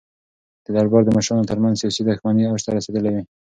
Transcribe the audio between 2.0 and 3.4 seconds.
دښمنۍ اوج ته رسېدلې وې.